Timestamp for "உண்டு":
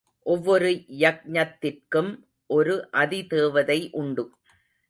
3.91-4.25